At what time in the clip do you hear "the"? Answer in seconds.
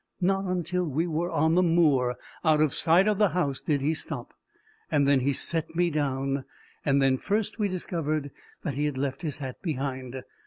1.53-1.61, 3.19-3.29